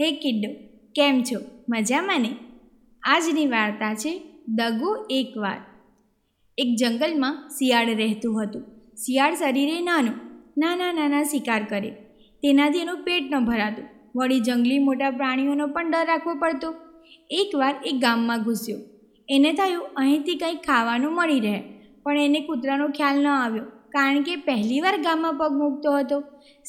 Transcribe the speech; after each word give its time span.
હે 0.00 0.12
કિડ્ડો, 0.12 0.50
કેમ 0.94 1.22
છો? 1.22 1.38
મજામાં 1.68 2.20
ને? 2.20 2.30
આજની 3.02 3.46
વાર્તા 3.46 3.94
છે 3.94 4.22
દગો 4.48 5.06
એકવાર 5.10 5.56
એક 6.58 6.68
જંગલમાં 6.80 7.48
શિયાળ 7.48 7.84
રહેતું 7.94 8.42
હતું. 8.42 8.62
શિયાળ 8.96 9.34
શરીરે 9.34 9.80
નાનું, 9.80 10.14
નાના 10.58 10.92
નાના 10.92 11.22
શિકાર 11.22 11.62
કરે. 11.64 11.90
તેનાથી 12.42 12.78
એનું 12.78 13.04
પેટ 13.04 13.34
ન 13.34 13.44
ભરાતું. 13.44 13.84
વળી 14.16 14.40
જંગલી 14.40 14.78
મોટા 14.78 15.10
પ્રાણીઓનો 15.10 15.66
પણ 15.66 15.90
ડર 15.90 16.06
રાખવો 16.06 16.34
પડતો. 16.34 16.74
એકવાર 17.30 17.74
એ 17.86 17.92
ગામમાં 17.98 18.42
ઘૂસ્યો. 18.42 18.78
એને 19.28 19.52
થયું 19.52 19.86
અહીંથી 19.96 20.36
કંઈક 20.36 20.58
ખાવાનું 20.58 21.14
મળી 21.14 21.40
રહે, 21.40 21.62
પણ 22.02 22.18
એને 22.18 22.40
કૂતરાનો 22.40 22.88
ખ્યાલ 22.88 23.22
ન 23.22 23.26
આવ્યો, 23.26 23.64
કારણ 23.88 24.22
કે 24.22 24.36
પહેલીવાર 24.36 24.96
ગામમાં 24.96 25.34
પગ 25.34 25.52
મૂકતો 25.52 25.96
હતો. 25.96 26.20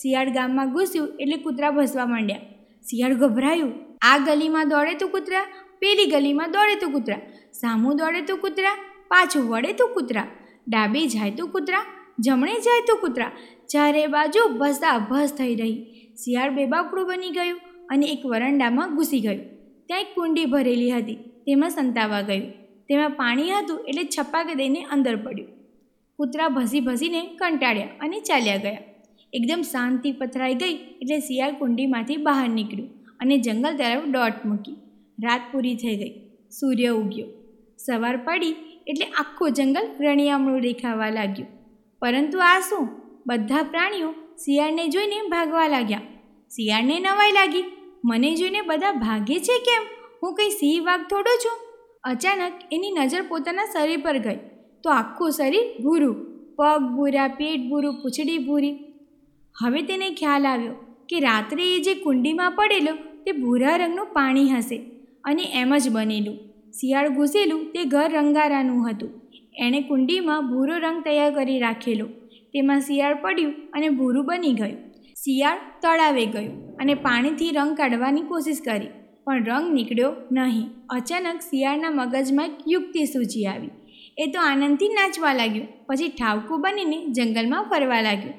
શિયાળ 0.01 0.29
ગામમાં 0.29 0.73
ઘૂસ્યું 0.73 1.07
એટલે 1.19 1.37
કૂતરા 1.37 1.71
ભસવા 1.71 2.05
માંડ્યા. 2.05 2.37
શિયાળ 2.89 3.13
ગભરાયું. 3.13 3.73
આ 4.01 4.17
ગલીમાં 4.17 4.69
દોડે 4.69 4.93
તો 4.93 5.07
કૂતરા, 5.07 5.45
પેલી 5.79 6.05
ગલીમાં 6.05 6.51
દોડે 6.51 6.75
તો 6.75 6.89
કૂતરા, 6.89 7.21
સામું 7.53 7.97
દોડે 7.97 8.21
તો 8.21 8.35
કૂતરા, 8.35 8.75
પાછું 9.07 9.49
વળે 9.49 9.73
તો 9.73 9.87
કૂતરા, 9.87 10.27
ડાબે 10.67 11.07
જાય 11.07 11.31
તો 11.31 11.47
કૂતરા, 11.47 11.85
જમણે 12.19 12.55
જાય 12.59 12.85
તો 12.87 12.95
કૂતરા, 12.95 13.31
ચારે 13.69 14.07
બાજુ 14.07 14.47
ભસા 14.57 14.97
ભસ 14.97 15.33
થઈ 15.33 15.55
રહી. 15.55 15.77
શિયાળ 16.23 16.49
બેબાકડું 16.49 17.07
બની 17.07 17.29
ગયું 17.29 17.59
અને 17.89 18.05
એક 18.07 18.25
વરંડામાં 18.25 18.95
ઘૂસી 18.95 19.19
ગયું. 19.19 19.41
ત્યાં 19.87 20.01
એક 20.01 20.15
કુંડી 20.15 20.45
ભરેલી 20.45 20.91
હતી, 20.91 21.15
તેમાં 21.45 21.69
સંતાવા 21.69 22.21
ગયું. 22.21 22.51
તેમાં 22.87 23.09
પાણી 23.09 23.51
હતું 23.51 23.79
એટલે 23.87 24.03
છપાક 24.03 24.55
દઈને 24.55 24.81
અંદર 24.83 25.15
પડ્યું. 25.15 25.49
કૂતરા 26.19 26.49
ભસી 26.49 26.79
ભસીને 26.79 27.21
કંટાળ્યા 27.39 27.85
અને 27.99 28.19
ચાલ્યા 28.19 28.57
ગયા. 28.57 28.83
એકદમ 29.33 29.61
શાંતિ 29.61 30.11
પથરાઈ 30.11 30.53
ગઈ 30.53 30.73
એટલે 30.75 31.19
શિયાળ 31.19 31.51
કુંડીમાંથી 31.51 32.17
બહાર 32.17 32.49
નીકળ્યું 32.49 32.89
અને 33.19 33.37
જંગલ 33.37 33.77
તરફ 33.77 34.03
દોટ 34.05 34.45
મૂકી. 34.45 34.71
રાત 35.23 35.41
પૂરી 35.51 35.75
થઈ 35.75 35.95
ગઈ. 35.95 36.29
સૂર્ય 36.59 36.87
ઉગ્યો. 36.87 37.27
સવાર 37.77 38.17
પડી 38.17 38.55
એટલે 38.87 39.05
આખું 39.05 39.51
જંગલ 39.51 39.87
રણિયામણું 39.99 40.61
દેખાવા 40.61 41.09
લાગ્યું. 41.09 41.47
પરંતુ 41.99 42.39
આ 42.39 42.59
શું? 42.59 42.89
બધા 43.27 43.63
પ્રાણીઓ 43.63 44.11
શિયાળને 44.11 44.87
જોઈને 44.87 45.21
ભાગવા 45.29 45.67
લાગ્યા. 45.67 46.01
શિયાળને 46.49 46.99
નવાઈ 46.99 47.31
લાગી. 47.31 47.63
મને 48.05 48.35
જોઈને 48.35 48.61
બધા 48.61 48.91
ભાગે 48.91 49.39
છે 49.39 49.59
કેમ? 49.59 49.81
હું 50.23 50.35
કંઈ 50.35 50.49
સિંહ 50.49 50.85
વાઘ 50.85 51.01
થોડો 51.01 51.37
છું? 51.45 51.59
અચાનક 52.03 52.53
એની 52.71 52.91
નજર 52.91 53.21
પોતાના 53.21 53.65
શરીર 53.65 54.01
પર 54.01 54.17
ગઈ. 54.17 54.39
તો 54.83 54.89
આખું 54.89 55.31
શરીર 55.31 55.83
ભૂરું. 55.83 56.15
પગ 56.55 56.95
ભૂરા 56.95 57.27
પેટ 57.27 57.69
ભૂરું, 57.69 57.93
પૂછડી 57.93 58.37
ભૂરી. 58.37 58.90
હવે 59.55 59.81
તેને 59.89 60.07
ખ્યાલ 60.19 60.45
આવ્યો 60.45 60.75
કે 61.09 61.17
રાત્રે 61.19 61.65
એ 61.73 61.79
જે 61.79 61.93
કુંડીમાં 61.95 62.51
પડેલો 62.51 62.93
તે 63.25 63.31
ભૂરા 63.31 63.73
રંગનું 63.77 64.07
પાણી 64.13 64.47
હશે 64.49 64.77
અને 65.23 65.43
એમ 65.53 65.73
જ 65.77 65.85
બનેલું. 65.89 66.37
શિયાળ 66.73 67.09
ઘૂસેલું 67.09 67.61
તે 67.73 67.81
ઘર 67.85 68.07
રંગારાનું 68.13 68.79
હતું. 68.87 69.11
એણે 69.55 69.79
કુંડીમાં 69.81 70.47
ભૂરો 70.51 70.75
રંગ 70.77 70.99
તૈયાર 71.07 71.33
કરી 71.37 71.59
રાખેલો. 71.59 72.07
તેમાં 72.53 72.81
શિયાળ 72.81 73.17
પડ્યું 73.23 73.53
અને 73.73 73.87
ભૂરું 73.99 74.25
બની 74.25 74.53
ગયું. 74.53 74.77
શિયાળ 75.17 75.59
તળાવે 75.83 76.25
ગયું 76.25 76.51
અને 76.81 76.93
પાણીથી 77.05 77.51
રંગ 77.51 77.73
કાઢવાની 77.77 78.27
કોશિશ 78.31 78.61
કરી, 78.61 78.91
પણ 79.25 79.43
રંગ 79.49 79.67
નીકળ્યો 79.73 80.11
નહીં. 80.31 80.67
અચાનક 80.89 81.41
શિયાળના 81.49 81.97
મગજમાં 81.99 82.47
એક 82.49 82.63
યુક્તિ 82.67 83.05
સૂચી 83.05 83.45
આવી. 83.45 83.73
એ 84.17 84.25
તો 84.33 84.39
આનંદથી 84.41 84.91
નાચવા 84.97 85.33
લાગ્યો, 85.33 85.67
પછી 85.87 86.13
ઠાવકું 86.19 86.63
બનીને 86.63 86.97
જંગલમાં 87.17 87.69
ફરવા 87.69 88.01
લાગ્યો. 88.01 88.33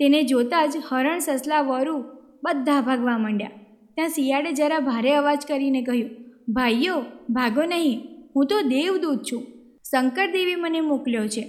તેને 0.00 0.22
જોતાં 0.22 0.70
જ 0.70 0.76
હરણ, 0.88 1.18
સસલા, 1.18 1.60
વરુ 1.60 1.96
બધા 2.44 2.80
ભાગવા 2.80 3.18
માંડ્યા. 3.18 3.50
ત્યાં 3.94 4.08
શિયાળે 4.08 4.52
જરા 4.52 4.78
ભારે 4.78 5.14
અવાજ 5.14 5.46
કરીને 5.48 5.82
કહ્યું, 5.82 6.10
ભાઈઓ, 6.48 6.96
ભાગો 7.30 7.64
નહીં, 7.64 8.00
હું 8.36 8.46
તો 8.46 8.60
દેવદૂત 8.60 9.22
છું. 9.32 9.42
શંકરદેવી 9.90 10.54
મને 10.54 10.80
મોકલ્યો 10.80 11.26
છે, 11.26 11.42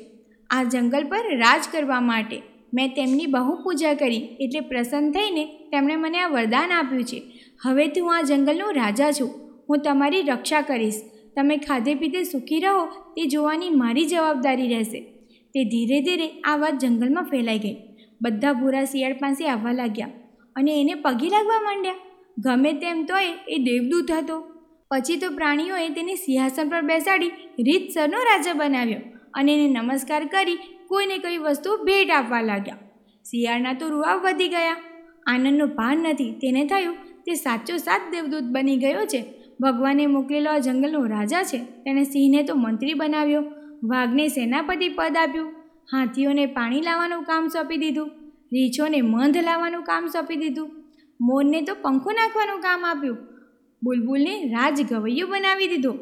આ 0.50 0.64
જંગલ 0.64 1.04
પર 1.04 1.38
રાજ 1.38 1.62
કરવા 1.72 2.00
માટે 2.02 2.42
મેં 2.74 2.90
તેમની 2.96 3.26
બહુ 3.26 3.54
પૂજા 3.64 3.94
કરી, 3.94 4.18
એટલે 4.40 4.60
પ્રસન્ન 4.60 5.12
થઈને 5.12 5.46
તેમણે 5.46 5.96
મને 5.96 6.20
આ 6.20 6.28
વરદાન 6.28 6.72
આપ્યું 6.72 7.04
છે. 7.04 7.22
હવેથી 7.66 8.00
હું 8.00 8.18
આ 8.18 8.22
જંગલનો 8.22 8.72
રાજા 8.72 9.12
છું, 9.12 9.32
હું 9.70 9.80
તમારી 9.80 10.22
રક્ષા 10.22 10.62
કરીશ. 10.62 11.00
તમે 11.36 11.58
ખાધે 11.58 11.96
પીધે 11.96 12.24
સુખી 12.24 12.60
રહો, 12.60 12.86
તે 12.86 13.26
જોવાની 13.26 13.70
મારી 13.70 14.06
જવાબદારી 14.06 14.68
રહેશે. 14.68 15.00
તે 15.56 15.64
ધીરે 15.64 16.02
ધીરે 16.02 16.28
આ 16.28 16.58
વાત 16.58 16.78
જંગલમાં 16.80 17.24
ફેલાઈ 17.24 17.60
ગઈ. 17.60 17.78
બધા 18.22 18.54
ભૂરા 18.54 18.84
શિયાળ 18.84 19.14
પાસે 19.14 19.48
આવવા 19.48 19.72
લાગ્યા 19.72 20.10
અને 20.56 20.82
એને 20.82 20.94
પગે 20.94 21.30
લાગવા 21.30 21.62
માંડ્યા. 21.62 21.94
ગમે 22.38 22.74
તેમ 22.74 23.06
તોય 23.06 23.28
એ 23.48 23.58
દેવદૂત 23.58 24.12
હતો. 24.12 24.44
પછી 24.92 25.18
તો 25.18 25.30
પ્રાણીઓએ 25.30 25.90
તેને 25.90 26.16
સિંહાસન 26.16 26.70
પર 26.70 26.82
બેસાડી 26.82 27.28
રીતસરનો 27.60 28.18
રાજા 28.18 28.54
બનાવ્યો 28.54 28.98
અને 29.34 29.54
એને 29.54 29.68
નમસ્કાર 29.68 30.26
કરી 30.26 30.56
કોઈને 30.88 31.18
કોઈ 31.18 31.38
વસ્તુ 31.38 31.78
ભેટ 31.84 32.10
આપવા 32.10 32.42
લાગ્યા. 32.42 32.78
શિયાળના 33.24 33.74
તો 33.74 33.90
રૂઆવ 33.90 34.20
વધી 34.20 34.48
ગયા. 34.48 34.76
આનંદનો 35.28 35.66
ભાન 35.66 35.98
નથી, 35.98 36.32
તેને 36.32 36.66
થયું 36.66 36.96
તે 36.96 37.34
સાચો 37.34 37.78
સાત 37.78 38.02
દેવદૂત 38.12 38.44
બની 38.44 38.78
ગયો 38.78 39.06
છે. 39.06 39.24
ભગવાને 39.62 40.08
મોકલેલો 40.08 40.52
આ 40.52 40.58
જંગલનો 40.58 41.06
રાજા 41.06 41.44
છે. 41.44 41.58
તેણે 41.58 42.04
સિંહને 42.04 42.44
તો 42.44 42.56
મંત્રી 42.56 42.94
બનાવ્યો. 42.94 43.42
વાઘને 43.84 44.28
સેનાપતિ 44.28 44.90
પદ 44.90 45.18
આપ્યું. 45.18 45.61
હાથીઓને 45.92 46.46
પાણી 46.46 46.82
લાવવાનું 46.82 47.24
કામ 47.24 47.48
સોંપી 47.48 47.78
દીધું. 47.78 48.12
રીંછોને 48.54 49.02
મંધ 49.02 49.38
લાવવાનું 49.38 49.84
કામ 49.84 50.08
સોંપી 50.08 50.36
દીધું. 50.36 50.72
મોરને 51.22 51.62
તો 51.62 51.76
પંખો 51.76 52.12
નાખવાનું 52.12 52.60
કામ 52.60 52.86
આપ્યું. 52.86 53.18
બુલબુલને 53.84 54.44
રાજગવૈયો 54.44 55.28
બનાવી 55.28 55.68
દીધો. 55.68 55.94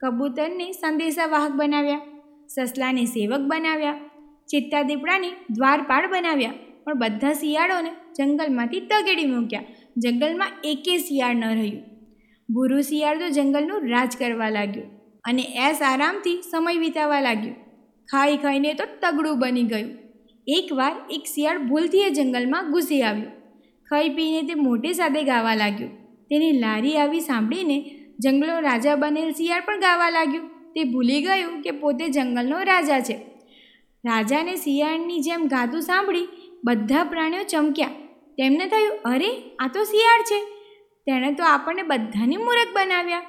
કબૂતરને 0.00 0.72
સંદેશાવાહક 0.72 1.52
બનાવ્યા. 1.52 2.00
સસલાને 2.48 3.04
સેવક 3.04 3.40
બનાવ્યા. 3.40 3.92
ચિત્તા 4.50 4.82
દીપડાને 4.82 5.30
દ્વારપાળ 5.30 6.10
બનાવ્યા. 6.10 6.52
પણ 6.84 6.98
બધા 6.98 7.32
શિયાળોને 7.32 7.90
જંગલમાંથી 7.90 8.80
તગેડી 8.80 9.24
મૂક્યા. 9.24 9.64
જંગલમાં 9.96 10.48
એકે 10.64 10.98
શિયાળ 10.98 11.34
ન 11.34 11.44
રહ્યું. 11.44 11.82
ભૂરું 12.50 12.82
શિયાળ 12.82 13.18
તો 13.18 13.28
જંગલનું 13.28 13.88
રાજ 13.88 14.16
કરવા 14.18 14.48
લાગ્યું. 14.48 14.86
અને 15.24 15.42
એસ 15.42 15.82
આરામથી 15.82 16.42
સમય 16.42 16.78
વિતાવવા 16.78 17.20
લાગ્યું. 17.20 17.67
ખાઈ 18.10 18.36
ખાઈને 18.36 18.74
તો 18.74 18.84
તગડું 19.00 19.38
બની 19.38 19.62
ગયું. 19.62 19.90
એકવાર 20.46 20.96
એક 21.10 21.24
શિયાળ 21.34 21.58
ભૂલથી 21.58 21.98
એ 21.98 22.10
જંગલમાં 22.10 22.70
ઘૂસી 22.70 23.02
આવ્યું. 23.02 23.26
ખાઈ 23.90 24.08
પીને 24.08 24.42
તે 24.42 24.54
મોટે 24.54 24.92
સાથે 24.92 25.22
ગાવા 25.22 25.54
લાગ્યું. 25.54 25.90
તેની 26.04 26.52
લારી 26.52 26.96
આવી 26.96 27.20
સાંભળીને 27.20 27.90
જંગલનો 28.18 28.60
રાજા 28.60 28.96
બનેલ 28.96 29.32
શિયાળ 29.32 29.60
પણ 29.60 29.80
ગાવા 29.80 30.10
લાગ્યું. 30.10 30.48
તે 30.48 30.84
ભૂલી 30.84 31.22
ગયું 31.22 31.62
કે 31.62 31.70
પોતે 31.70 32.08
જંગલનો 32.08 32.58
રાજા 32.58 33.00
છે. 33.00 33.14
રાજાને 34.06 34.56
શિયાળની 34.56 35.18
જેમ 35.18 35.46
ગાતું 35.46 35.80
સાંભળી 35.80 36.28
બધા 36.64 37.04
પ્રાણીઓ 37.04 37.42
ચમક્યા. 37.42 37.88
તેમને 38.38 38.66
થયું, 38.66 38.98
અરે, 39.04 39.56
આ 39.58 39.68
તો 39.74 39.84
શિયાળ 39.84 40.22
છે. 40.22 40.44
તેણે 41.06 41.32
તો 41.32 41.44
આપણને 41.44 41.82
બધાની 41.82 42.36
મૂરખ 42.36 42.76
બનાવ્યા. 42.76 43.22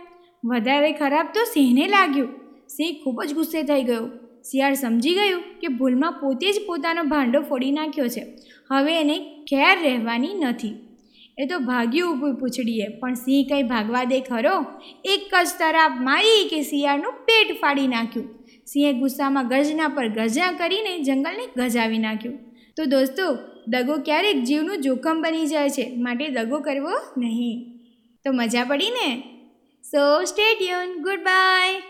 વધારે 0.46 0.92
ખરાબ 0.92 1.28
તો 1.34 1.44
સિંહને 1.44 1.88
લાગ્યું? 1.88 2.30
સિંહ 2.70 3.04
ખૂબ 3.04 3.24
જ 3.24 3.34
ગુસ્સે 3.34 3.64
થઈ 3.64 3.84
ગયો. 3.84 4.29
શિયાળ 4.44 4.74
સમજી 4.74 5.14
ગયું 5.14 5.42
કે 5.42 5.68
ભૂલમાં 5.68 6.12
પોતે 6.12 6.52
જ 6.52 6.56
પોતાનો 6.68 7.04
ભાંડો 7.04 7.42
ફોડી 7.42 7.72
નાખ્યો 7.72 8.08
છે. 8.08 8.26
હવે 8.72 9.02
એને 9.02 9.20
ખેર 9.20 9.82
રહેવાની 9.82 10.34
નથી. 10.34 10.76
એ 11.38 11.46
તો 11.46 11.60
ભાગ્યું 11.60 12.12
ઊભું 12.12 12.36
પૂછડીએ, 12.36 12.88
પણ 12.88 13.14
સિંહ 13.14 13.50
કંઈ 13.50 13.64
ભાગવા 13.64 14.04
દે 14.04 14.20
ખરો? 14.20 14.66
એક 15.06 15.44
જ 15.44 15.48
તરાપ 15.60 15.92
મારી 16.02 16.48
કે 16.50 16.62
શિયાળનું 16.62 17.12
પેટ 17.12 17.62
ફાડી 17.62 17.88
નાખ્યું. 17.88 18.40
સિંહે 18.66 18.94
ગુસ્સામાં 18.94 19.48
ગર્જના 19.48 19.88
પર 19.88 20.08
ગર્જના 20.08 20.52
કરીને 20.52 21.04
જંગલને 21.04 21.68
ગજાવી 21.68 21.98
નાખ્યું. 21.98 22.40
તો 22.78 22.86
દોસ્તો, 22.86 23.38
દગો 23.68 23.98
ક્યારેક 23.98 24.44
જીવનું 24.44 24.82
જોખમ 24.82 25.22
બની 25.22 25.46
જાય 25.46 25.70
છે, 25.70 25.96
માટે 25.98 26.28
દગો 26.28 26.60
કરવો 26.60 26.92
નહીં. 27.18 27.80
તો 28.26 28.32
મજા 28.32 28.64
પડી 28.64 28.90
ને? 28.90 29.24
So 29.84 30.24
stay 30.24 30.56
tune 30.56 31.02
good 31.04 31.20
bye 31.20 31.82